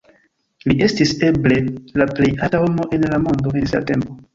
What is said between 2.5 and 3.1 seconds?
homo